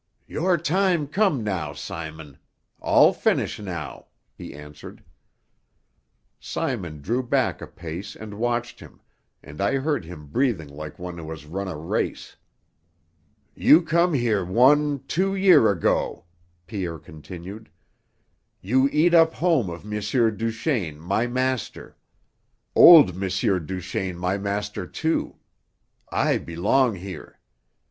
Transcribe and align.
"Your 0.25 0.57
time 0.57 1.05
come 1.05 1.43
now, 1.43 1.73
Simon. 1.73 2.39
All 2.79 3.13
finish 3.13 3.59
now," 3.59 4.07
he 4.33 4.51
answered. 4.51 5.03
Simon 6.39 7.01
drew 7.03 7.21
back 7.21 7.61
a 7.61 7.67
pace 7.67 8.15
and 8.15 8.39
watched 8.39 8.79
him, 8.79 8.99
and 9.43 9.61
I 9.61 9.75
heard 9.77 10.03
him 10.03 10.25
breathing 10.25 10.69
like 10.69 10.97
one 10.97 11.19
who 11.19 11.29
has 11.29 11.45
run 11.45 11.67
a 11.67 11.77
race. 11.77 12.35
"You 13.53 13.83
come 13.83 14.15
here 14.15 14.43
one, 14.43 15.03
two 15.07 15.35
year 15.35 15.69
ago," 15.69 16.25
Pierre 16.65 16.97
continued. 16.97 17.69
"You 18.59 18.89
eat 18.91 19.13
up 19.13 19.35
home 19.35 19.69
of 19.69 19.85
M. 19.85 19.91
Duchaine, 20.35 20.99
my 20.99 21.27
master. 21.27 21.95
Old 22.73 23.09
M. 23.11 23.29
Duchaine 23.67 24.17
my 24.17 24.39
master, 24.39 24.87
too. 24.87 25.35
I 26.11 26.39
belong 26.39 26.95
here. 26.95 27.39